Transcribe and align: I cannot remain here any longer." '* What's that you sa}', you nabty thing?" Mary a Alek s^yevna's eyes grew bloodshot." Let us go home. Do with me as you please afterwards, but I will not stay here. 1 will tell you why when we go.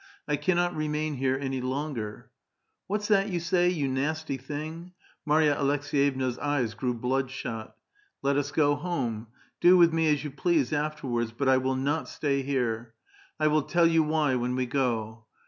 I 0.27 0.35
cannot 0.35 0.75
remain 0.75 1.13
here 1.17 1.37
any 1.39 1.61
longer." 1.61 2.31
'* 2.57 2.87
What's 2.87 3.07
that 3.09 3.29
you 3.29 3.39
sa}', 3.39 3.65
you 3.67 3.87
nabty 3.87 4.35
thing?" 4.41 4.93
Mary 5.27 5.47
a 5.47 5.55
Alek 5.55 5.81
s^yevna's 5.81 6.39
eyes 6.39 6.73
grew 6.73 6.95
bloodshot." 6.95 7.75
Let 8.23 8.35
us 8.35 8.49
go 8.51 8.73
home. 8.73 9.27
Do 9.59 9.77
with 9.77 9.93
me 9.93 10.11
as 10.11 10.23
you 10.23 10.31
please 10.31 10.73
afterwards, 10.73 11.31
but 11.33 11.47
I 11.47 11.57
will 11.57 11.75
not 11.75 12.09
stay 12.09 12.41
here. 12.41 12.95
1 13.37 13.51
will 13.51 13.61
tell 13.61 13.85
you 13.85 14.01
why 14.01 14.33
when 14.33 14.55
we 14.55 14.65
go. 14.65 15.25